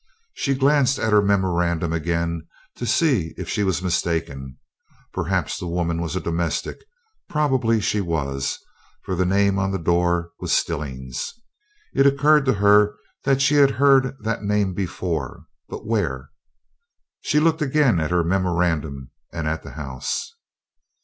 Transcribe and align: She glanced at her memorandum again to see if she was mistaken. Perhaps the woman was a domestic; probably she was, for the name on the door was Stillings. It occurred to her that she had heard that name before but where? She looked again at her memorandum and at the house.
She 0.33 0.55
glanced 0.55 0.97
at 0.97 1.13
her 1.13 1.21
memorandum 1.21 1.93
again 1.93 2.47
to 2.75 2.87
see 2.87 3.35
if 3.37 3.47
she 3.47 3.63
was 3.63 3.83
mistaken. 3.83 4.57
Perhaps 5.13 5.59
the 5.59 5.67
woman 5.67 6.01
was 6.01 6.15
a 6.15 6.19
domestic; 6.19 6.79
probably 7.29 7.79
she 7.79 8.01
was, 8.01 8.57
for 9.03 9.13
the 9.13 9.27
name 9.27 9.59
on 9.59 9.69
the 9.69 9.77
door 9.77 10.31
was 10.39 10.51
Stillings. 10.53 11.35
It 11.93 12.07
occurred 12.07 12.45
to 12.45 12.53
her 12.53 12.95
that 13.25 13.43
she 13.43 13.53
had 13.57 13.69
heard 13.69 14.15
that 14.23 14.41
name 14.41 14.73
before 14.73 15.45
but 15.69 15.85
where? 15.85 16.31
She 17.21 17.39
looked 17.39 17.61
again 17.61 17.99
at 17.99 18.09
her 18.09 18.23
memorandum 18.23 19.11
and 19.31 19.47
at 19.47 19.61
the 19.61 19.73
house. 19.73 20.33